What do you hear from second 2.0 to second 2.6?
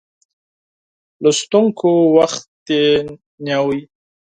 وخت